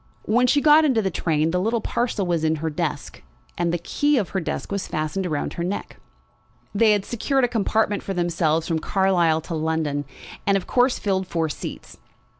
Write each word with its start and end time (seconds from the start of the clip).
When 0.23 0.47
she 0.47 0.61
got 0.61 0.83
into 0.83 1.03
the 1.03 1.11
train 1.11 1.51
the 1.51 1.59
little 1.61 1.79
parcel 1.79 2.25
was 2.25 2.43
in 2.43 2.55
her 2.55 2.71
desk, 2.71 3.21
and 3.55 3.71
the 3.71 3.77
key 3.77 4.17
of 4.17 4.29
her 4.29 4.39
desk 4.39 4.71
was 4.71 4.87
fastened 4.87 5.27
round 5.27 5.53
her 5.53 5.63
neck. 5.63 5.97
They 6.73 6.93
had 6.93 7.05
secured 7.05 7.43
a 7.43 7.47
compartment 7.47 8.01
for 8.01 8.15
themselves 8.15 8.67
from 8.67 8.79
Carlisle 8.79 9.41
to 9.41 9.53
London, 9.53 10.05
and 10.47 10.57
of 10.57 10.65
course 10.65 10.97
filled 10.97 11.27
four 11.27 11.49
seats. 11.49 11.99